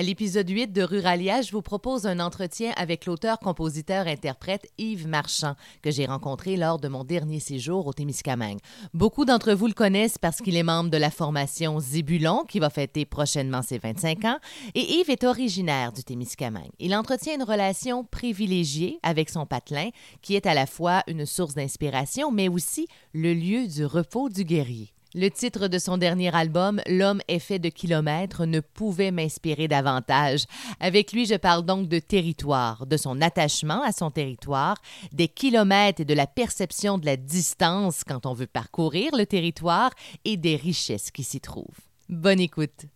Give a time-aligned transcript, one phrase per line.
[0.00, 5.06] À l'épisode 8 de Ruralia, je vous propose un entretien avec l'auteur, compositeur, interprète Yves
[5.06, 8.60] Marchand, que j'ai rencontré lors de mon dernier séjour au Témiscamingue.
[8.94, 12.70] Beaucoup d'entre vous le connaissent parce qu'il est membre de la formation Zébulon, qui va
[12.70, 14.38] fêter prochainement ses 25 ans,
[14.74, 16.72] et Yves est originaire du Témiscamingue.
[16.78, 19.90] Il entretient une relation privilégiée avec son patelin,
[20.22, 24.44] qui est à la fois une source d'inspiration, mais aussi le lieu du repos du
[24.44, 24.94] guerrier.
[25.12, 30.44] Le titre de son dernier album, L'homme est fait de kilomètres, ne pouvait m'inspirer davantage.
[30.78, 34.76] Avec lui, je parle donc de territoire, de son attachement à son territoire,
[35.12, 39.90] des kilomètres et de la perception de la distance quand on veut parcourir le territoire
[40.24, 41.66] et des richesses qui s'y trouvent.
[42.08, 42.86] Bonne écoute.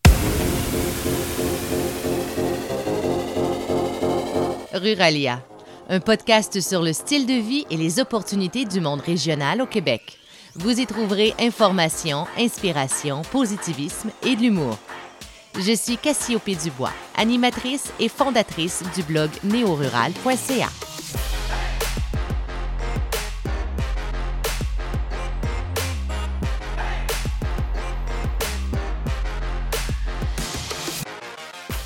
[4.72, 5.44] Ruralia,
[5.88, 10.20] un podcast sur le style de vie et les opportunités du monde régional au Québec.
[10.56, 14.78] Vous y trouverez information, inspiration, positivisme et de l'humour.
[15.58, 20.68] Je suis Cassiopée Dubois, animatrice et fondatrice du blog néorural.ca.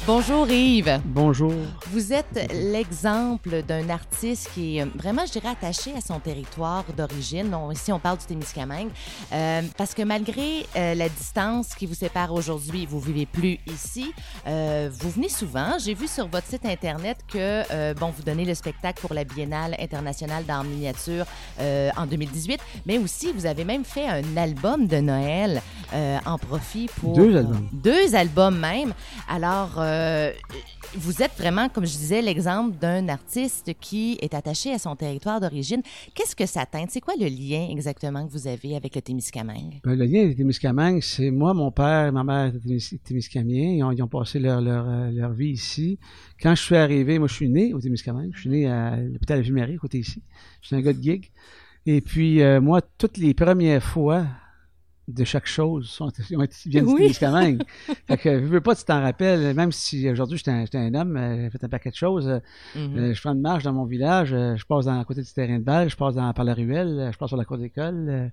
[0.06, 1.00] Bonjour Yves.
[1.06, 1.52] Bonjour.
[1.90, 7.48] Vous êtes l'exemple d'un artiste qui est vraiment, je dirais, attaché à son territoire d'origine.
[7.48, 8.90] Non, ici, on parle du Témiscamingue.
[9.32, 14.12] Euh, parce que malgré euh, la distance qui vous sépare aujourd'hui, vous vivez plus ici.
[14.46, 15.78] Euh, vous venez souvent.
[15.78, 19.24] J'ai vu sur votre site Internet que, euh, bon, vous donnez le spectacle pour la
[19.24, 21.24] Biennale internationale d'art miniature
[21.60, 25.62] euh, en 2018, mais aussi, vous avez même fait un album de Noël
[25.94, 27.14] euh, en profit pour...
[27.14, 27.68] Deux albums.
[27.72, 28.92] Deux albums même.
[29.28, 30.32] Alors, euh,
[30.96, 35.40] vous êtes vraiment, comme je disais, l'exemple d'un artiste qui est attaché à son territoire
[35.40, 35.82] d'origine.
[36.14, 36.90] Qu'est-ce que ça teinte?
[36.90, 39.80] C'est quoi le lien exactement que vous avez avec le Témiscamingue?
[39.84, 42.98] Ben, le lien avec les Témiscamingues, c'est moi, mon père et ma mère étaient Témis-
[43.04, 43.72] Témiscamiens.
[43.72, 45.98] Ils ont, ils ont passé leur, leur, euh, leur vie ici.
[46.40, 48.30] Quand je suis arrivé, moi, je suis né au Témiscamingue.
[48.34, 50.22] Je suis né à l'hôpital Ville-Marie, côté ici.
[50.62, 51.30] Je suis un gars de gig.
[51.86, 54.26] Et puis, euh, moi, toutes les premières fois
[55.08, 57.00] de chaque chose sont, ont été, viennent du Oui.
[57.00, 57.62] Témiscamingue.
[58.06, 61.16] fait que, je veux pas, tu t'en rappelles, même si aujourd'hui, j'étais un, un homme,
[61.16, 62.28] euh, j'ai fait un paquet de choses.
[62.28, 62.38] euh,
[62.76, 62.98] Mhm.
[62.98, 65.58] Euh, je fais une marche dans mon village, je passe dans, à côté du terrain
[65.58, 68.30] de balle, je passe dans, par la ruelle, je passe sur la cour d'école.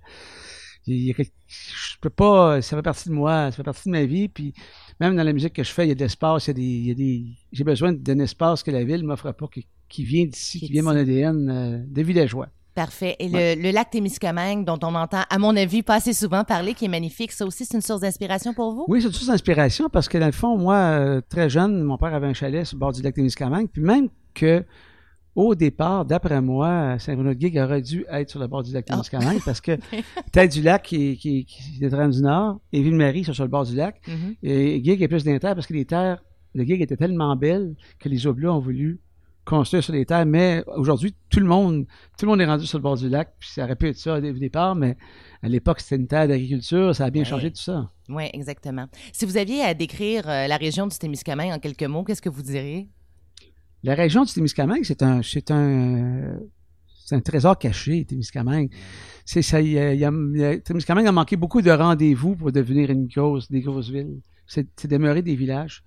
[0.86, 3.88] il y a quelque- je peux pas, ça fait partie de moi, ça fait partie
[3.88, 4.28] de ma vie.
[4.28, 4.54] Puis
[5.00, 6.54] même dans la musique que je fais, il y a de l'espace, il y a
[6.54, 9.66] des, il y a des, j'ai besoin d'un espace que la ville m'offre pas, qui,
[9.88, 12.48] qui vient d'ici, Qui vient de mon ADN, de villageois.
[12.76, 13.16] Parfait.
[13.18, 16.74] Et le, le lac Témiscamingue, dont on entend, à mon avis, pas assez souvent parler,
[16.74, 18.84] qui est magnifique, ça aussi, c'est une source d'inspiration pour vous?
[18.86, 21.96] Oui, c'est une source d'inspiration parce que dans le fond, moi, euh, très jeune, mon
[21.96, 23.68] père avait un chalet sur le bord du lac Témiscamingue.
[23.72, 24.62] Puis même que
[25.34, 28.84] au départ, d'après moi, Saint-Bruno de Guigue aurait dû être sur le bord du lac
[28.88, 28.92] Ah.
[28.92, 29.72] Témiscamingue parce que
[30.32, 33.64] Tête du lac qui, qui, qui est du nord et Ville-Marie sont sur le bord
[33.64, 34.00] du lac.
[34.06, 34.34] Mhm.
[34.42, 36.22] Et Guigue est plus d'inter parce que les terres
[36.54, 39.00] de Guigue étaient tellement belles que les Oblas ont voulu
[39.46, 40.26] construire sur les terres.
[40.26, 41.86] Mais aujourd'hui, tout le monde,
[42.18, 43.32] tout le monde est rendu sur le bord du lac.
[43.38, 44.96] Puis ça aurait pu être ça au départ, mais
[45.42, 46.94] à l'époque, c'était une terre d'agriculture.
[46.94, 47.28] Ça a bien Ouais.
[47.28, 47.90] changé tout ça.
[48.10, 48.86] Oui, exactement.
[49.12, 52.28] Si vous aviez à décrire euh, la région du Témiscamingue en quelques mots, qu'est-ce que
[52.28, 52.88] vous diriez?
[53.82, 56.38] La région du Témiscamingue, c'est un, c'est un,
[57.04, 58.70] c'est un trésor caché, Témiscamingue.
[59.24, 61.62] C'est ça, il y a, il y a- il y a- Témiscamingue a manqué beaucoup
[61.62, 64.20] de rendez-vous pour devenir une grosse, des grosses villes.
[64.48, 65.82] C'est, c'est demeuré des villages.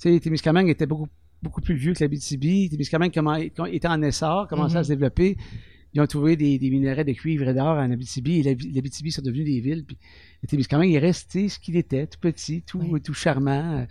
[0.00, 1.08] Tu sais, Témiscamingue était beaucoup,
[1.42, 2.68] beaucoup plus vieux que l'Abitibi.
[2.70, 4.80] Témiscamingue commen- était en essor, commençait Mhm.
[4.80, 5.36] à se développer.
[5.94, 8.40] Ils ont trouvé des, des minerais de cuivre et d'or en Abitibi.
[8.40, 9.84] Et l'Abi- l'Abitibi sont devenus des villes.
[9.86, 9.96] Puis
[10.42, 13.00] le Témiscamingue est resté ce qu'il était, tout petit, tout, Oui.
[13.00, 13.86] tout charmant.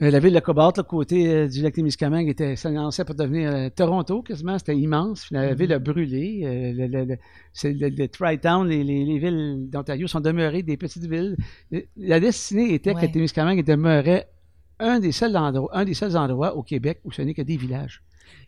[0.00, 3.50] Euh, la ville de Cobalt, le côté euh, du lac Témiscamingue, était s'annonçait pour devenir
[3.52, 4.56] euh, Toronto quasiment.
[4.58, 5.28] C'était immense.
[5.32, 5.54] La Mhm.
[5.58, 6.42] ville a brûlé.
[6.44, 11.36] Euh, le, le, le- Tri-Town, les, les, les villes d'Ontario sont demeurées des petites villes.
[11.74, 13.06] Euh, La destinée était Ouais.
[13.06, 14.26] que Témiscamingue demeurait
[14.78, 18.02] un des seuls endroits, au Québec où ce n'est que des villages.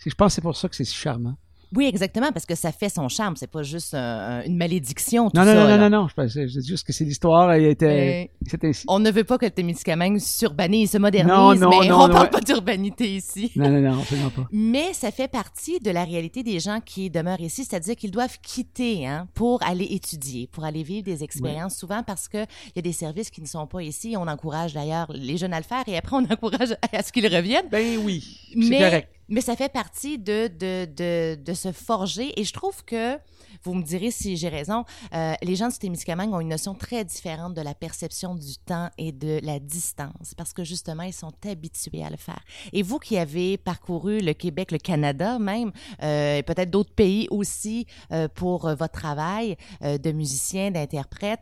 [0.04, 1.36] Je pense que c'est pour ça que c'est si charmant.
[1.74, 3.36] Oui, exactement, parce que ça fait son charme.
[3.36, 3.98] C'est pas juste un-
[4.40, 5.54] un- une malédiction, tout Non, non, ça.
[5.54, 5.88] non, non, là.
[5.88, 6.08] non, non.
[6.08, 7.52] Je, pense- je dis juste que c'est l'histoire.
[7.52, 8.84] Elle était, Euh, c'est ainsi.
[8.88, 12.08] on ne veut pas que le Témiscamingue s'urbanise, se modernise, Non, non, mais non, on
[12.08, 13.52] non, parle pas d'urbanité ici.
[13.56, 14.46] Non, non, non, absolument pas.
[14.52, 18.38] Mais ça fait partie de la réalité des gens qui demeurent ici, c'est-à-dire qu'ils doivent
[18.42, 22.82] quitter hein, pour aller étudier, pour aller vivre des expériences, souvent parce qu'il y a
[22.82, 24.14] des services qui ne sont pas ici.
[24.18, 27.26] On encourage d'ailleurs les jeunes à le faire et après on encourage à ce qu'ils
[27.32, 27.68] reviennent.
[27.70, 28.24] Ben oui,
[28.60, 29.08] c'est correct.
[29.30, 32.38] Mais ça fait partie de, de, de, de se forger.
[32.38, 33.16] Et je trouve que
[33.62, 34.84] vous me direz si j'ai raison.
[35.14, 38.88] Euh, les gens du Témiscamingue ont une notion très différente de la perception du temps
[38.98, 42.40] et de la distance parce que justement, ils sont habitués à le faire.
[42.72, 45.72] Et vous qui avez parcouru le Québec, le Canada même,
[46.02, 51.40] euh, et peut-être d'autres pays aussi euh, pour votre travail de musicien, d'interprète,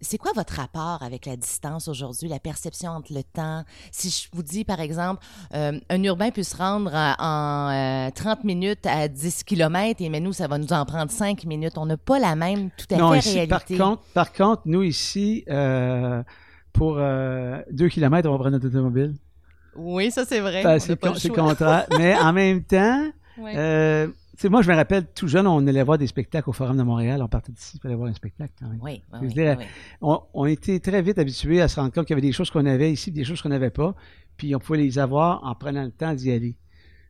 [0.00, 3.64] c'est quoi votre rapport avec la distance aujourd'hui, la perception entre le temps?
[3.92, 9.08] Si je vous dis, par exemple, un urbain peut se rendre en 30 minutes à
[9.08, 11.76] 10 km et mais nous, ça va nous en prendre 5 minutes.
[11.76, 13.46] On n'a pas la même tout à fait réalité.
[13.46, 16.22] Par contre, par contre, nous ici, euh,
[16.72, 19.14] pour euh, deux kilomètres, on va prendre notre automobile.
[19.76, 20.78] Oui, ça c'est vrai.
[20.78, 21.86] c'est le contraire.
[21.98, 24.08] Mais en même temps, euh,
[24.44, 27.22] moi, je me rappelle, tout jeune, on allait voir des spectacles au Forum de Montréal.
[27.22, 28.80] On partait d'ici pour aller voir un spectacle quand même.
[28.82, 29.02] Oui,
[30.00, 32.50] On, on, était très vite habitués à se rendre compte qu'il y avait des choses
[32.50, 33.94] qu'on avait ici, des choses qu'on n'avait pas.
[34.36, 36.56] Puis on pouvait les avoir en prenant le temps d'y aller.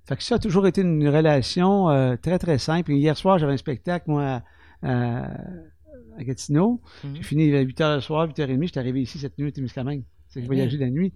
[0.07, 2.93] Fait que ça a toujours été une relation euh, très, très simple.
[2.93, 4.43] hier soir, j'avais un spectacle, moi,
[4.83, 5.31] à,
[6.19, 6.81] Gatineau.
[7.03, 7.17] Mhm.
[7.17, 8.63] J'ai fini à 8 h le soir, 8 h 30.
[8.63, 10.05] J'étais arrivé ici cette nuit à Témiscamingue.
[10.29, 11.13] C'est que voyagé la nuit.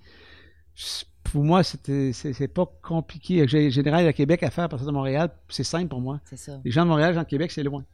[1.25, 3.47] Pour moi, c'est pas compliqué.
[3.47, 5.31] J'ai général à Québec à faire à partir de Montréal.
[5.49, 6.21] C'est simple pour moi.
[6.35, 6.61] Ça.
[6.65, 7.85] Les gens de Montréal, les gens de Québec, c'est loin.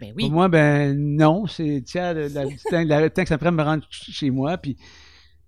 [0.00, 0.24] Ben oui.
[0.24, 1.46] Pour moi, ben non.
[1.46, 4.58] C'est tiens, le, temps que ça prend me rendre chez moi.
[4.58, 4.76] Puis,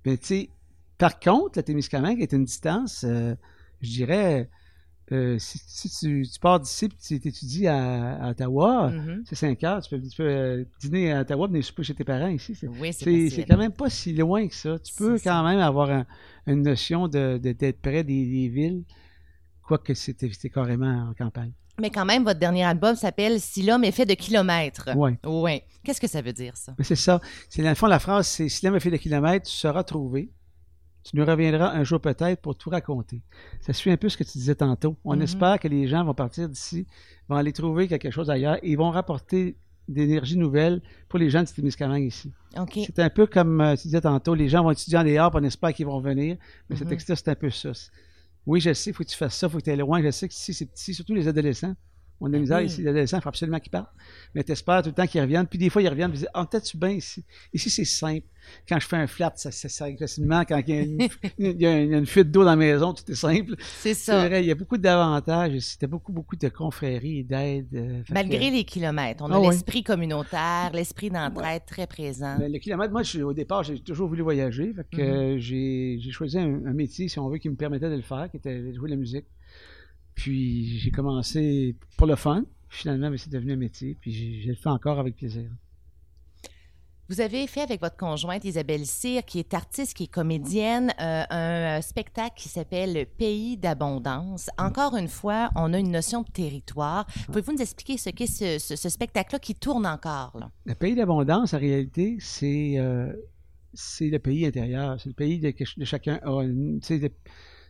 [0.05, 0.51] ben, tu sais,
[0.99, 3.35] par contre, la Témiscamingue est une distance, euh,
[3.81, 4.49] je dirais,
[5.13, 9.23] euh, si, tu, pars d'ici et tu étudies à, Ottawa, mm-hmm.
[9.27, 9.83] c'est 5 heures.
[9.83, 12.55] Tu peux, euh, dîner à Ottawa, venir souper chez tes parents ici.
[12.55, 14.79] C'est quand même pas si loin que ça.
[14.79, 16.05] Tu peux quand même avoir
[16.47, 18.85] une notion d'être de, près des, villes,
[19.63, 21.53] quoique c'était carrément en campagne.
[21.81, 24.91] Mais quand même, votre dernier album s'appelle Si l'homme est fait de kilomètres.
[24.95, 25.13] Oui.
[25.25, 25.65] Ouais.
[25.85, 26.75] Qu'est-ce que ça veut dire, ça?
[26.81, 27.21] C'est ça.
[27.49, 29.83] C'est, dans le fond, la phrase, c'est Si l'homme est fait de kilomètres, tu seras
[29.83, 30.31] trouvé.
[31.05, 33.23] Tu nous reviendras un jour peut-être pour tout raconter.
[33.61, 34.97] Ça suit un peu ce que tu disais tantôt.
[35.05, 35.23] On mm-hmm.
[35.23, 36.87] espère que les gens vont partir d'ici,
[37.29, 39.57] vont aller trouver quelque chose ailleurs et vont rapporter
[39.89, 42.33] d'énergie nouvelle pour les gens de Témiscamingue ici.
[42.85, 45.43] C'est un peu comme euh, tu disais tantôt, les gens vont étudier en dehors, on
[45.43, 46.37] espère qu'ils vont venir,
[46.69, 46.93] mais cet mm-hmm.
[46.93, 47.73] extrait, c'est un peu ça.
[48.47, 50.03] Oui, je sais, il faut que tu fasses ça, il faut que tu ailles loin.
[50.03, 51.75] Je sais que ici, c'est petit, surtout les adolescents.
[52.23, 53.93] On a ben misère ici, les adolescents, il faut absolument qu'ils partent.
[54.35, 55.47] Mais tu espères tout le temps qu'ils reviennent.
[55.47, 57.25] Puis des fois, ils reviennent, et ils disent, ah, peut-être tu bien ici?
[57.53, 58.27] Ici, c'est simple
[58.69, 60.45] quand je fais un flat, ça, ça, ça facilement.
[60.45, 61.09] Quand il y, a une,
[61.39, 63.55] il y a une, fuite d'eau dans la maison, tout est simple.
[63.59, 64.27] C'est ça.
[64.29, 65.59] Vrai, il y a beaucoup d'avantages.
[65.61, 67.69] C'était beaucoup, beaucoup de confréries et d'aide.
[67.75, 72.37] Euh, Malgré les kilomètres, on a ah l'esprit communautaire, l'esprit d'entraide très présent.
[72.39, 74.73] Ben, le kilomètre, moi, au départ, j'ai toujours voulu voyager.
[74.75, 76.01] Fait que mm-hmm.
[76.01, 78.61] j'ai choisi un, métier, si on veut, qui me permettait de le faire, qui était
[78.61, 79.27] de jouer de la musique.
[80.15, 82.45] Puis j'ai commencé pour le fun.
[82.69, 83.97] Finalement, c'est devenu un métier.
[84.01, 85.51] Puis j'ai le fait encore avec plaisir.
[87.13, 91.25] Vous avez fait avec votre conjointe Isabelle Cyr, qui est artiste, qui est comédienne, euh,
[91.29, 94.49] un euh, spectacle qui s'appelle Pays d'abondance.
[94.57, 97.07] Encore une fois, on a une notion de territoire.
[97.27, 100.41] Pouvez-vous nous expliquer ce qu'est ce, spectacle-là qui tourne encore?
[100.65, 103.13] Le Pays d'abondance, en réalité, c'est euh,
[104.01, 104.99] le pays intérieur.
[104.99, 106.19] C'est le pays de, de chacun.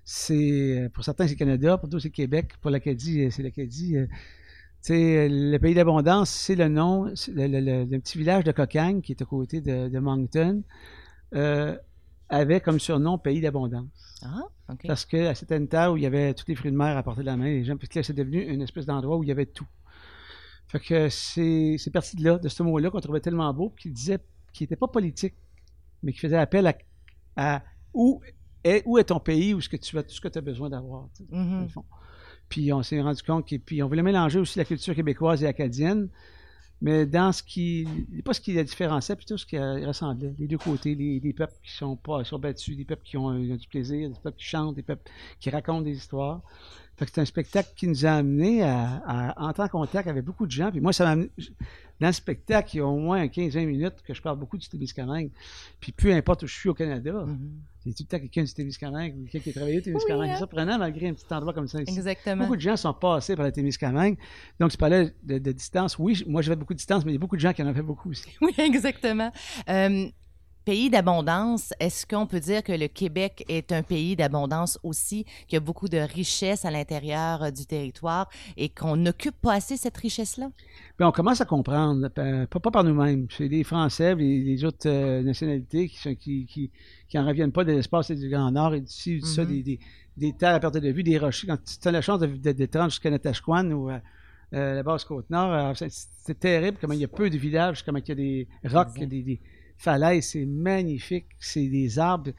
[0.04, 3.96] C'est pour certains c'est Canada, pour d'autres c'est Québec, pour l'Acadie c'est l'Acadie
[4.90, 9.60] le pays d'abondance, c'est le nom d'un petit village de Cocagne qui est à côté
[9.60, 10.62] de, Moncton,
[11.34, 11.76] euh,
[12.28, 14.20] avait comme surnom pays d'abondance.
[14.24, 17.02] Ah, Parce qu'à cette terre où il y avait tous les fruits de mer à
[17.02, 19.28] portée de la main, les gens, puis là, c'est devenu une espèce d'endroit où il
[19.28, 19.66] y avait tout.
[20.68, 24.20] Fait que c'est parti de là, de ce mot-là qu'on trouvait tellement beau, qui disait,
[24.52, 25.34] qui n'était pas politique,
[26.02, 26.72] mais qui faisait appel
[27.36, 27.62] à,
[27.92, 28.22] où,
[28.64, 30.42] est, où est ton pays, où est-ce que tu as tout ce que tu as
[30.42, 31.08] besoin d'avoir.
[31.30, 31.66] Mm
[32.48, 36.10] puis on s'est rendu compte qu'on voulait mélanger aussi la culture québécoise et acadienne,
[36.82, 37.88] mais dans ce qui,
[38.26, 40.34] pas ce qui la différenciait, plutôt ce qui ressemblait.
[40.38, 43.68] Les deux côtés, les, peuples qui sont pas sont battus, des peuples qui ont, du
[43.68, 45.10] plaisir, des peuples qui chantent, des peuples
[45.40, 46.42] qui racontent des histoires.
[46.96, 50.50] Fait c'est un spectacle qui nous a amené à, entrer en contact avec beaucoup de
[50.50, 50.70] gens.
[50.70, 51.30] Puis moi, ça m'a amené,
[52.00, 54.68] dans le spectacle, il y a au moins 15-20 minutes que je parle beaucoup du
[54.68, 55.30] Témiscamingue.
[55.80, 57.26] Puis peu importe où je suis au Canada,
[57.84, 60.26] il y a tout le temps quelqu'un du Témiscamingue, quelqu'un qui a travaillé au Témiscamingue.
[60.26, 60.38] C'est hein.
[60.38, 61.94] surprenant malgré un petit endroit comme ça ici.
[61.94, 62.44] Exactement.
[62.44, 64.18] Beaucoup de gens sont passés par le Témiscamingue.
[64.60, 65.98] Donc, tu parlais de, de distance.
[65.98, 67.68] Oui, moi, j'avais beaucoup de distance, mais il y a beaucoup de gens qui en
[67.68, 68.28] ont fait beaucoup aussi.
[68.40, 69.30] Oui, exactement.
[69.68, 70.08] Euh,
[70.64, 75.54] Pays d'abondance, est-ce qu'on peut dire que le Québec est un pays d'abondance aussi, qu'il
[75.54, 79.76] y a beaucoup de richesses à l'intérieur euh, du territoire et qu'on n'occupe pas assez
[79.76, 80.50] cette richesse-là?
[80.98, 83.26] Bien, on commence à comprendre, pas, par nous-mêmes.
[83.36, 86.70] C'est les Français, les, les autres euh, nationalités qui, qui, qui,
[87.08, 89.62] qui, en reviennent pas de l'espace du Grand Nord et d'ici, ça, mm-hmm.
[89.64, 89.80] des,
[90.16, 91.48] des, terres à perte de vue, des rochers.
[91.48, 93.98] Quand tu as la chance de, de, de te rendre jusqu'à Natashquan ou euh,
[94.52, 98.12] la basse Côte-Nord, c'est terrible comment il y a peu de villages, comment il y
[98.12, 99.40] a des rocs, des
[99.82, 102.30] falaises, c'est magnifique, c'est des arbres.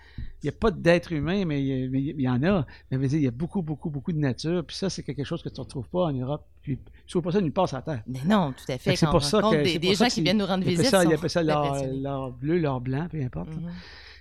[0.41, 2.65] Il n'y a pas d'être humain, mais il y, en a.
[2.91, 4.63] Mais il y a beaucoup, beaucoup, beaucoup de nature.
[4.65, 6.45] Puis ça, c'est quelque chose que tu ne retrouves pas en Europe.
[6.61, 8.03] Puis tu ne pas ça nulle part sur la Terre.
[8.07, 8.95] Mais non, tout à fait.
[8.95, 10.85] C'est pour ça que des, des gens qui viennent nous rendre visite.
[10.85, 13.49] Ça, ils appellent ça leur, bleu, leur blanc, peu importe.
[13.49, 13.71] Mm-hmm.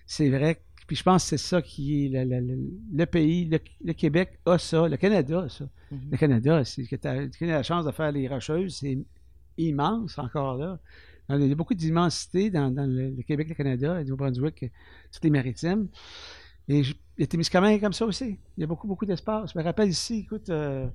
[0.07, 0.61] C'est vrai.
[0.87, 3.49] Puis je pense que c'est ça qui est le, pays.
[3.85, 4.89] Le, Québec a ça.
[4.89, 5.65] Le Canada a ça.
[5.65, 6.11] Mm-hmm.
[6.11, 8.77] Le Canada, c'est que tu as, la chance de faire les rocheuses.
[8.81, 8.99] C'est
[9.59, 10.81] immense encore là.
[11.33, 14.71] Il y a beaucoup d'immensité dans, le, Québec, le Canada, le Nouveau-Brunswick,
[15.13, 15.89] toutes les maritimes.
[16.69, 18.39] Et il y a Témiscamingue comme ça aussi.
[18.57, 19.53] Il y a beaucoup, beaucoup d'espace.
[19.53, 20.87] Je me rappelle ici, écoute, euh,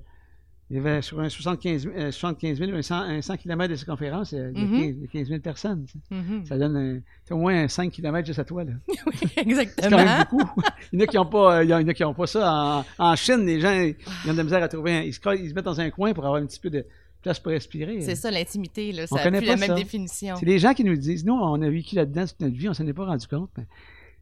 [0.70, 4.38] il y avait sur un 75 000, 75 000 100, 100 km de circonférence, il
[4.38, 5.26] y a, 15, mm-hmm.
[5.26, 5.86] 000 personnes.
[6.10, 6.44] Mm-hmm.
[6.46, 8.64] Ça donne au moins 5 km juste à toi.
[8.64, 8.72] Là.
[8.88, 9.88] oui, exactement.
[9.88, 10.62] C'est quand même beaucoup.
[10.92, 12.84] il y en a qui n'ont pas, il y en a qui ont pas ça.
[12.98, 13.96] En, Chine, les gens, ils
[14.30, 15.06] ont de la misère à trouver.
[15.06, 16.84] ils, se, ils se mettent dans un coin pour avoir un petit peu de,
[17.22, 18.00] place pour respirer.
[18.00, 19.06] C'est ça, l'intimité, là.
[19.06, 20.36] Ça n'a plus la même définition.
[20.36, 22.70] C'est les gens qui nous disent, nous, on a vécu là-dedans toute notre vie, on
[22.70, 23.50] ne s'en est pas rendu compte.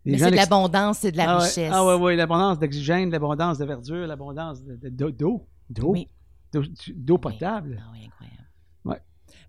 [0.05, 1.71] Mais, c'est de l'abondance, c'est de la ah richesse.
[1.73, 5.47] Ah oui, oui, l'abondance d'oxygène, l'abondance de verdure, l'abondance d'eau.
[5.69, 5.97] D'eau.
[6.95, 7.83] D'eau potable.
[7.85, 8.49] Ah oui, incroyable.
[8.85, 9.01] Ouais.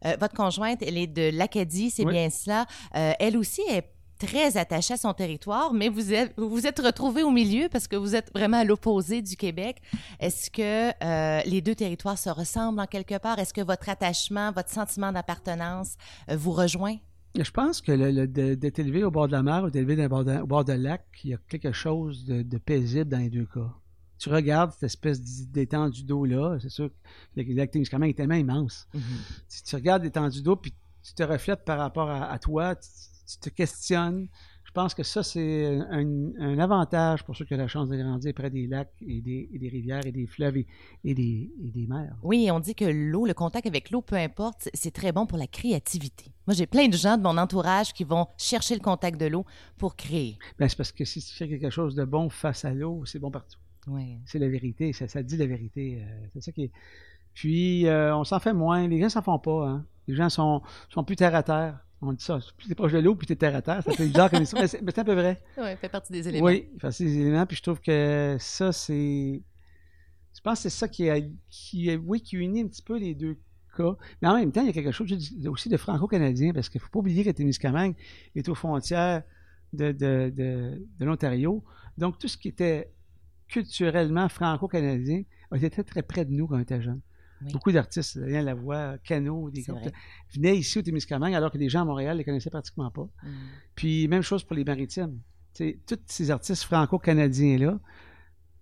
[0.06, 2.66] Euh, votre conjointe, elle est de l'Acadie, c'est bien cela.
[2.96, 3.88] Euh, elle aussi est
[4.18, 7.96] très attaché à son territoire, mais vous êtes, vous, êtes retrouvé au milieu parce que
[7.96, 9.82] vous êtes vraiment à l'opposé du Québec.
[10.20, 13.40] Est-ce que euh, les deux territoires se ressemblent en quelque part?
[13.40, 15.96] Est-ce que votre attachement, votre sentiment d'appartenance
[16.30, 16.98] euh, vous rejoint?
[17.38, 20.66] Je pense que d'être élevé au bord de la mer ou d'être élevé au bord
[20.66, 23.72] de lac, il y a quelque chose de, paisible dans les deux cas.
[24.18, 28.88] Tu regardes cette espèce d'étendue d'eau-là, c'est sûr que le lac Témiscamingue est tellement immense.
[28.96, 29.00] Mm-hmm.
[29.48, 32.88] Si tu regardes l'étendue d'eau, puis tu te reflètes par rapport à, à toi, tu,
[33.28, 34.28] tu te questionnes.
[34.64, 38.34] Je pense que ça, c'est un, avantage pour ceux qui ont la chance de grandir
[38.34, 40.68] près des lacs et des, rivières et des fleuves et,
[41.04, 42.16] des, mers.
[42.22, 45.38] Oui, on dit que l'eau, le contact avec l'eau, peu importe, c'est très bon pour
[45.38, 46.32] la créativité.
[46.46, 49.46] Moi, j'ai plein de gens de mon entourage qui vont chercher le contact de l'eau
[49.78, 50.38] pour créer.
[50.60, 53.20] Bien, c'est parce que si tu fais quelque chose de bon face à l'eau, c'est
[53.20, 53.58] bon partout.
[53.88, 54.18] Oui.
[54.26, 56.04] C'est la vérité, ça, dit la vérité.
[56.04, 56.72] Euh, c'est ça qui est.
[57.34, 58.88] Puis, euh, on s'en fait moins.
[58.88, 59.68] Les gens s'en font pas.
[59.68, 59.86] Hein.
[60.08, 61.80] Les gens sont, sont plus terre à terre.
[62.02, 62.40] On dit ça.
[62.58, 63.82] Plus t'es proche de l'eau, plus t'es terre à terre.
[63.84, 64.60] Ça fait bizarre comme ça.
[64.60, 65.42] Mais c'est un peu vrai.
[65.58, 66.46] Oui, ça fait partie des éléments.
[66.46, 67.46] Oui, fait partie des éléments.
[67.46, 69.42] Puis je trouve que ça, c'est.
[70.36, 73.16] Je pense que c'est ça qui, a, qui, oui, qui unit un petit peu les
[73.16, 73.38] deux
[73.76, 73.96] cas.
[74.22, 75.12] Mais en même temps, il y a quelque chose
[75.48, 77.96] aussi de franco-canadien, parce qu'il ne faut pas oublier que Témiscamingue
[78.36, 79.24] est aux frontières
[79.74, 81.64] de, de, de, de l'Ontario.
[81.98, 82.92] Donc, tout ce qui était
[83.48, 86.82] culturellement franco-canadien a été très, très près de nous quand on était
[87.42, 89.92] Beaucoup d'artistes, rien la voix, Cano, des groupes,
[90.36, 93.08] venaient ici au Témiscamingue alors que les gens à Montréal ne les connaissaient pratiquement pas.
[93.24, 93.30] Mm.
[93.76, 95.20] Puis même chose pour les maritimes.
[95.54, 97.80] tous ces artistes franco-canadiens-là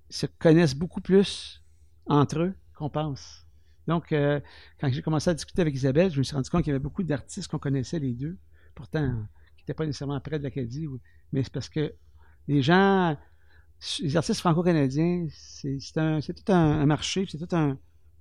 [0.09, 1.63] se connaissent beaucoup plus
[2.05, 3.45] entre eux qu'on pense.
[3.87, 4.39] Donc, euh,
[4.79, 6.83] quand j'ai commencé à discuter avec Isabelle, je me suis rendu compte qu'il y avait
[6.83, 8.37] beaucoup d'artistes qu'on connaissait les deux,
[8.73, 9.09] pourtant
[9.55, 10.87] qui n'étaient pas nécessairement près de l'Acadie,
[11.31, 11.93] mais c'est parce que
[12.47, 13.15] les gens,
[14.01, 17.77] les artistes franco-canadiens, c'est tout un marché, c'est tout un,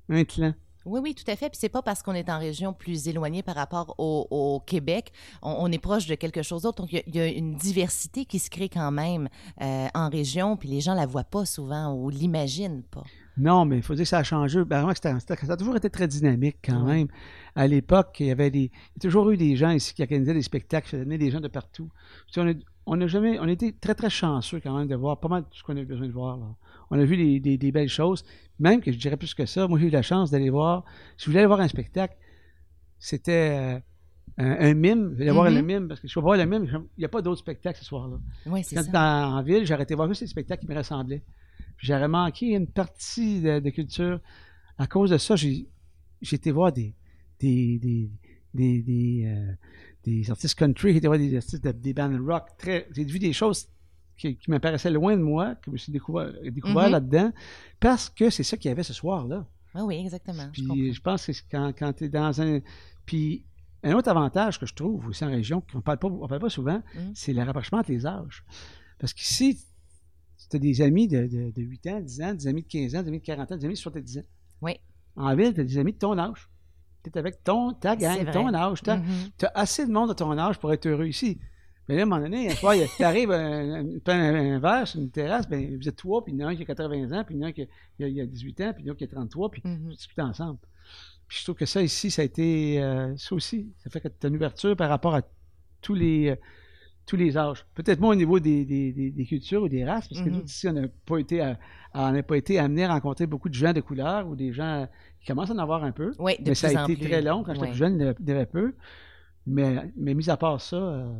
[0.08, 0.54] un clan.
[0.86, 1.48] Oui, oui, tout à fait.
[1.48, 5.70] Puis c'est pas parce qu'on est en région plus éloignée par rapport au, Québec, on,
[5.72, 6.82] est proche de quelque chose d'autre.
[6.82, 9.28] Donc il y, a une diversité qui se crée quand même
[9.62, 13.04] euh, en région, puis les gens la voient pas souvent ou l'imaginent pas.
[13.36, 14.64] Non, mais il faut dire que ça a changé.
[14.64, 15.16] Ben, ça
[15.48, 17.08] a toujours été très dynamique quand même.
[17.56, 20.02] À l'époque, il y avait des, il y a toujours eu des gens ici qui
[20.02, 21.88] organisaient des spectacles, qui venaient des gens de partout.
[22.86, 25.44] on a, jamais, on a été très très chanceux quand même de voir pas mal
[25.44, 26.36] tout ce qu'on a besoin de voir.
[26.36, 26.46] Là
[26.90, 28.24] on a vu des, belles choses.
[28.58, 30.84] Même que je dirais plus que ça, moi j'ai eu la chance d'aller voir,
[31.16, 32.16] si je voulais aller voir un spectacle,
[32.98, 33.80] c'était euh,
[34.38, 35.64] un, mime, j'allais voir le mm-hmm.
[35.64, 36.64] mime, parce que je vais voir le mime,
[36.96, 38.16] il n'y a pas d'autres spectacles ce soir-là.
[38.46, 38.82] Oui, c'est ça.
[38.84, 41.22] Dans, en ville, j'ai arrêté de voir juste les spectacles qui me ressemblaient.
[41.78, 44.20] J'aurais manqué une partie de, culture.
[44.78, 45.66] À cause de ça, j'ai
[46.22, 46.94] été voir des,
[47.40, 49.52] des, des, des, euh,
[50.04, 52.44] des, artistes country, j'ai été voir des artistes de, des bands rock.
[52.64, 53.68] J'ai vu des choses
[54.16, 56.92] qui, m'apparaissait loin de moi, que je me suis découvert, découvert mm-hmm.
[56.92, 57.32] là-dedans,
[57.80, 59.46] parce que c'est ça qu'il y avait ce soir-là.
[59.74, 60.48] Ah oui, exactement.
[60.52, 62.60] Puis je, pense que quand, quand tu es dans un.
[63.04, 63.44] Puis
[63.84, 66.48] un autre avantage que je trouve aussi en région, qu'on ne parle, pas, parle pas
[66.48, 67.12] souvent, mm.
[67.14, 68.44] c'est le rapprochement entre les âges.
[68.98, 69.58] Parce qu'ici,
[70.50, 73.02] tu as des amis de, de, 8 ans, 10 ans, des amis de 15 ans,
[73.02, 74.22] des amis de 40 ans, des amis de 70 ans.
[74.62, 74.76] Oui.
[75.16, 76.48] En ville, tu as des amis de ton âge.
[77.02, 78.82] Tu es avec ton, ta gang, ton âge.
[78.82, 79.44] Tu as, mm-hmm.
[79.44, 81.38] as, assez de monde de ton âge pour être heureux ici.
[81.88, 82.48] Mais là, à un moment donné,
[82.96, 86.44] tu arrives un, un, verre sur une terrasse, ben, vous êtes trois, puis il y
[86.44, 88.26] en a un qui a 80 ans, puis il y en a un qui a,
[88.26, 89.78] 18 ans, puis il y en a un qui a 33, puis mm-hmm.
[89.82, 90.58] vous discutez ensemble.
[91.28, 94.08] Puis je trouve que ça ici, ça a été, euh, ça aussi, ça fait que
[94.08, 95.22] tu as une ouverture par rapport à
[95.80, 96.36] tous les, euh,
[97.06, 97.66] tous les âges.
[97.74, 100.44] Peut-être moins au niveau des, des, des, cultures ou des races, parce que nous, mm-hmm.
[100.44, 101.58] ici, on n'a pas été à,
[101.94, 104.88] on n'a pas été amené à rencontrer beaucoup de gens de couleur ou des gens
[105.20, 106.12] qui commencent à en avoir un peu.
[106.18, 107.44] Oui, mais ça a été très long.
[107.44, 108.74] Quand j'étais plus jeune, il y avait peu.
[109.46, 111.12] Mais, mais mis à part ça, euh,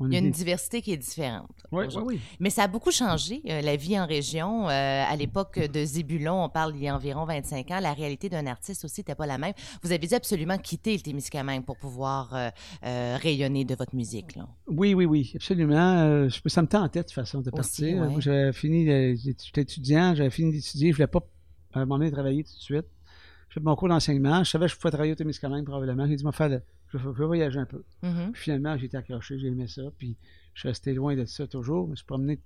[0.00, 1.48] On Il y a une diversité qui est différente.
[1.70, 2.20] Oui, oui, oui.
[2.40, 4.68] Mais ça a beaucoup changé, euh, la vie en région.
[4.68, 8.28] Euh, à l'époque de Zébulon, on parle il y a environ 25 ans, la réalité
[8.28, 9.52] d'un artiste aussi n'était pas la même.
[9.82, 14.34] Vous avez dû absolument quitter le Témiscamingue pour pouvoir euh, rayonner de votre musique.
[14.34, 14.48] Là.
[14.66, 16.28] Oui, oui, oui, absolument.
[16.28, 17.98] Je- ça me tentait de toute façon de Aussi, partir.
[18.16, 18.20] ouais.
[18.20, 18.84] J'avais fini,
[19.16, 21.20] j'étais étudiant, j'avais fini d'étudier, je voulais pas
[21.86, 22.86] m'emmener travailler tout de suite.
[23.48, 26.06] J'ai fait mon cours d'enseignement, je savais que je pouvais travailler au Témiscamingue probablement.
[26.08, 26.62] J'ai dit, faire le-
[26.98, 27.84] je voyager un peu.
[28.02, 28.32] Mhm.
[28.32, 30.16] Puis finalement, j'ai été accroché, j'ai aimé ça, puis
[30.54, 31.86] je suis resté loin de ça toujours.
[31.86, 32.36] Je me suis promené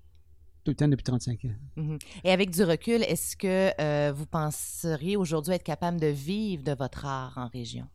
[0.64, 1.54] tout le temps depuis 35 ans.
[1.76, 1.98] Mhm.
[2.24, 6.72] Et avec du recul, est-ce que euh, vous penseriez aujourd'hui être capable de vivre de
[6.72, 7.86] votre art en région?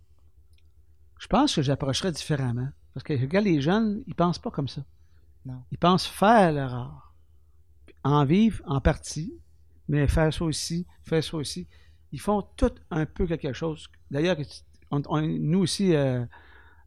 [1.19, 2.69] Je pense que j'approcherais différemment.
[2.93, 4.83] Parce que, regarde, les jeunes, ils pensent pas comme ça.
[5.45, 5.63] Non.
[5.72, 7.15] Ils pensent faire leur art.
[8.03, 9.33] En vivre en partie,
[9.88, 11.67] mais faire ça aussi, faire ça aussi.
[12.12, 13.88] Ils font tout un peu quelque chose.
[14.12, 14.38] D'ailleurs,
[14.94, 16.24] on- on- nous aussi, euh,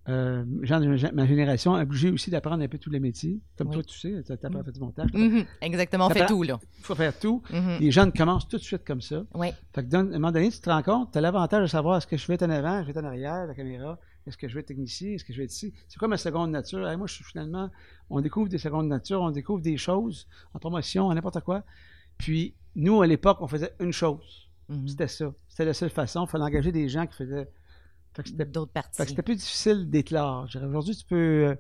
[0.09, 3.41] euh, gens de ma génération, obligés aussi d'apprendre un peu tous les métiers.
[3.59, 3.75] Comme Oui.
[3.75, 4.65] toi, tu sais, tu as Mm.
[4.65, 5.11] fait du montage.
[5.13, 5.45] Mhm.
[5.61, 6.59] Exactement, on fait tout, là.
[6.79, 7.43] Il faut faire tout.
[7.53, 7.79] Mhm.
[7.81, 9.25] Les jeunes commencent tout de suite comme ça.
[9.35, 9.49] Oui.
[9.75, 11.97] Fait que à un moment donné, tu te rends compte, tu as l'avantage de savoir
[11.99, 14.37] est-ce que je vais être en avant, je vais être en arrière, la caméra, est-ce
[14.37, 15.73] que je vais être technicien, est-ce que je vais être ici.
[15.89, 16.79] C'est comme ma seconde nature.
[16.99, 17.69] Moi, je suis finalement,
[18.11, 21.65] on découvre des secondes natures, on découvre des choses en promotion, en n'importe quoi.
[22.19, 24.49] Puis, nous, à l'époque, on faisait une chose.
[24.87, 25.33] C'était ça.
[25.49, 26.25] C'était la seule façon.
[26.25, 27.49] Il fallait engager des gens qui faisaient.
[28.25, 29.11] C'était D'autres fait que parties.
[29.11, 30.49] c'était plus difficile d'éclore.
[30.69, 31.17] Aujourd'hui, tu peux
[31.49, 31.55] euh,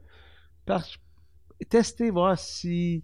[0.65, 0.85] par-
[1.69, 3.03] tester, voir si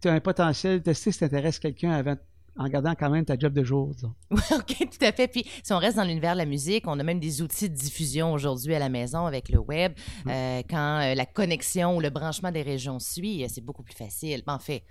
[0.00, 2.16] tu as un potentiel, tester si tu intéresses quelqu'un avant,
[2.56, 3.92] en gardant quand même ta job de jour.
[4.30, 5.28] Oui, OK, tout à fait.
[5.28, 7.74] Puis, si on reste dans l'univers de la musique, on a même des outils de
[7.74, 9.92] diffusion aujourd'hui à la maison avec le web.
[10.26, 14.42] Euh, quand euh, la connexion ou le branchement des régions suit, c'est beaucoup plus facile.
[14.46, 14.82] En fait,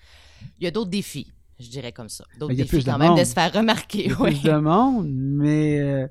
[0.60, 2.24] il y a d'autres défis, je dirais comme ça.
[2.40, 3.26] D'autres Ben, il y a défis plus de quand même de monde.
[3.26, 4.06] se faire remarquer.
[4.06, 4.32] Il y a oui.
[4.40, 6.08] plus de monde, mais, euh,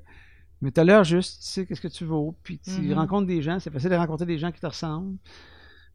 [0.61, 2.93] mais tu as l'heure juste, tu sais qu'est-ce que tu vaux, puis tu Mhm.
[2.93, 5.17] rencontres des gens, c'est facile de rencontrer des gens qui te ressemblent.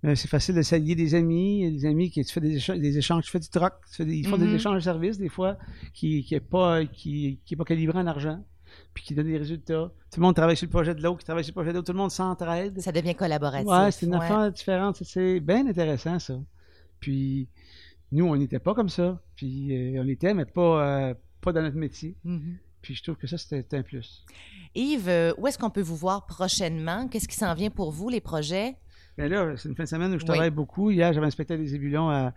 [0.04, 2.99] Euh, c'est facile de s'allier des amis, des amis qui tu fais des échanges, des
[2.99, 5.30] échanges tu fais du troc, tu fais des- ils font des échanges de services des
[5.30, 5.56] fois
[5.94, 8.44] qui qui est pas qui, qui est pas calibré en argent,
[8.92, 9.90] puis qui donne des résultats.
[10.12, 11.76] Tout le monde travaille sur le projet de l'autre, qui travaille sur le projet de
[11.76, 12.78] l'autre, tout le monde s'entraide.
[12.80, 13.66] Ça devient collaboratif.
[13.66, 14.18] Ouais, c'est une ouais.
[14.23, 14.97] affaire différente.
[15.02, 16.38] C'est- bien intéressant, ça.
[17.00, 17.49] Puis,
[18.12, 19.21] nous, on n'était pas comme ça.
[19.37, 22.14] Puis, euh, on était, mais pas, euh, pas dans notre métier.
[22.25, 22.56] Mhm.
[22.85, 24.23] Puis, je trouve que ça, c'était un plus.
[24.75, 27.09] Yves, euh, où est-ce qu'on peut vous voir prochainement?
[27.09, 28.76] Qu'est-ce qui s'en vient pour vous, les projets?
[29.17, 30.29] Mais là, c'est une fin de semaine où je Oui.
[30.29, 30.91] travaille beaucoup.
[30.91, 32.11] Hier, j'avais un spectacle des Ébulons.
[32.11, 32.35] À,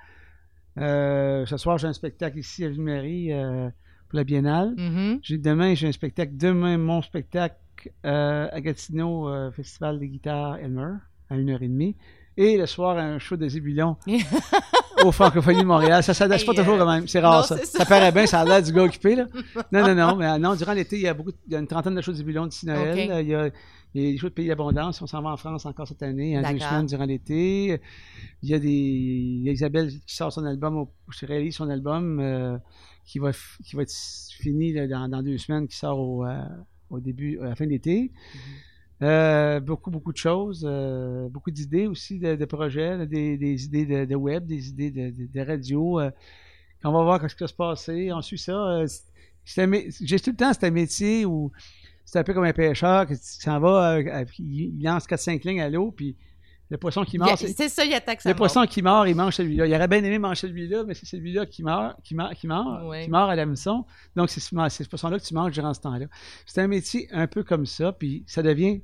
[0.77, 3.67] euh, ce soir, j'ai un spectacle ici à Ville-Marie euh,
[4.07, 4.73] pour la Biennale.
[4.77, 5.19] Mhm.
[5.21, 6.37] J'ai Demain, j'ai un spectacle.
[6.37, 7.57] Demain, mon spectacle
[8.05, 10.93] euh, à Gatineau, Festival des guitares Elmer,
[11.29, 11.95] à 1h30.
[12.37, 13.97] Et le soir, un show des Ébulons
[15.03, 16.03] au Francophonie de Montréal.
[16.03, 17.07] Ça s'adresse pas toujours euh, quand même.
[17.07, 17.57] C'est rare, non, ça.
[17.57, 17.65] ça.
[17.65, 17.85] ça.
[17.85, 19.27] paraît bien, ça a l'air du gars occupé, là.
[19.71, 20.15] Non, non, non.
[20.15, 22.01] Mais euh, non, durant l'été, il y a beaucoup, il y a une trentaine de
[22.01, 23.11] shows des Ébulons d'ici Noël.
[23.11, 23.49] Euh, Il, y a,
[23.93, 25.01] des shows de Pays d'Abondance.
[25.01, 26.69] On s'en va en France encore cette année, en deux D'accord.
[26.69, 27.79] semaines durant l'été.
[28.43, 31.55] Il y a des, il y a Isabelle qui sort son album, au, qui réalise
[31.55, 32.57] son album, euh,
[33.05, 33.93] qui va, qui va être
[34.39, 36.41] fini là, dans, dans deux semaines, qui sort au, euh,
[36.89, 38.11] au début, à la fin de l'été.
[39.03, 44.15] Euh, beaucoup, beaucoup de choses, euh, beaucoup d'idées aussi de, de projets, des, idées de,
[44.15, 45.99] web, des idées de, de- radio.
[45.99, 46.09] euh,
[46.83, 48.11] on va voir ce qui va se passer.
[48.11, 48.83] On suit ça.
[49.45, 51.51] J'ai tout le temps, c'est un métier où
[52.05, 55.69] c'est un peu comme un pêcheur qui s'en va, il il lance 4-5 lignes à
[55.69, 56.15] l'eau, puis
[56.69, 57.21] le poisson qui a-
[57.53, 59.65] c'est- ça, il attaque le poisson qui il mange celui-là.
[59.67, 62.47] Il aurait bien aimé manger celui-là, mais c'est celui-là qui meurt, qui mord, qui
[62.87, 63.05] Ouais.
[63.05, 63.85] qui à l'hameçon.
[64.15, 66.07] Donc, c'est ce, c'est ce poisson-là que tu manges durant ce temps-là.
[66.45, 68.81] C'est un métier un peu comme ça, puis ça devient.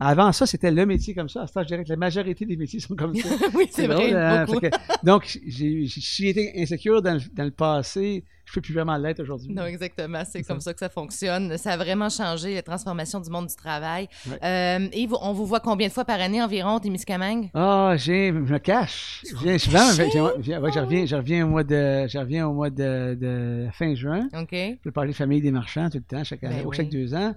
[0.00, 1.42] Avant ça, c'était le métier comme ça.
[1.42, 3.28] À ce temps, je dirais que la majorité des métiers sont comme ça.
[3.54, 4.46] oui, c'est vrai, hein?
[4.46, 4.70] que-
[5.06, 5.86] donc, j'ai
[6.28, 8.24] été insécure dans le, dans le passé.
[8.46, 9.52] Je ne peux plus vraiment l'être aujourd'hui.
[9.52, 10.22] Non, exactement.
[10.28, 10.72] C'est comme ça.
[10.72, 11.56] que ça fonctionne.
[11.56, 14.08] Ça a vraiment changé la transformation du monde du travail.
[14.28, 14.38] Ouais.
[14.42, 17.50] Euh, on vous voit combien de fois par année environ, Témiscamingue?
[17.54, 19.22] Ah, j'ai, je me cache.
[19.24, 23.68] Je souvent, ouais, reviens, je reviens au mois de, je reviens au mois de, de
[23.72, 24.28] fin juin.
[24.36, 24.48] OK.
[24.52, 26.88] Je peux parler de famille des marchands tout le temps, chaque année, Ben ou chaque
[26.88, 27.34] deux ans.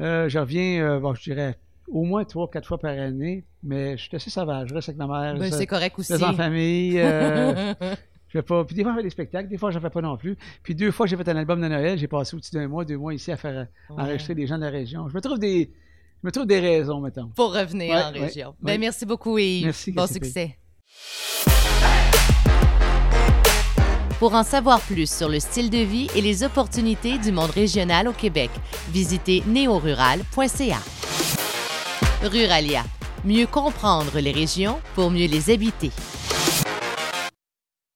[0.00, 1.56] Euh, je reviens, euh, bon, je dirais,
[1.90, 4.68] au moins trois, quatre fois par année, mais je suis assez sauvage.
[4.68, 5.38] Je reste avec ma mère.
[5.38, 6.12] Ben, je c'est correct aussi.
[6.12, 6.98] reste en famille.
[6.98, 7.74] euh,
[8.28, 8.64] je fais pas.
[8.64, 10.36] Puis des fois, je fais des spectacles, des fois, je fais pas non plus.
[10.62, 11.98] Puis deux fois, j'ai fait un album de Noël.
[11.98, 14.02] J'ai passé au-dessus d'un mois, deux mois ici à faire Ouais.
[14.02, 15.08] enregistrer des gens de la région.
[15.08, 15.70] Je me trouve des,
[16.22, 17.28] je me trouve des raisons, mettons.
[17.34, 18.54] Pour revenir Ouais, en ouais, région.
[18.60, 19.64] Ben, merci beaucoup, Yves.
[19.66, 20.58] Merci, Bon succès.
[24.18, 28.08] Pour en savoir plus sur le style de vie et les opportunités du monde régional
[28.08, 28.50] au Québec,
[28.90, 30.78] visitez neorural.ca.
[32.22, 32.84] Ruralia.
[33.24, 35.90] Mieux comprendre les régions pour mieux les habiter.